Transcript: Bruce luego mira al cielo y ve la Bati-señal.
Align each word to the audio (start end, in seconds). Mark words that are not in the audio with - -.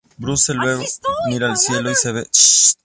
Bruce 0.17 0.51
luego 0.55 0.83
mira 1.27 1.47
al 1.51 1.57
cielo 1.59 1.91
y 1.91 1.93
ve 1.93 1.99
la 2.05 2.11
Bati-señal. 2.13 2.75